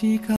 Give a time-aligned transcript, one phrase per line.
[0.00, 0.28] chica